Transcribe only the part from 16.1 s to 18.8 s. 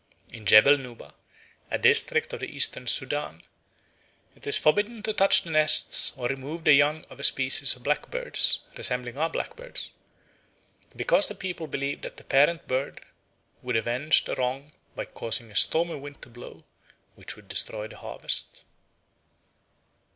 to blow, which would destroy the harvest.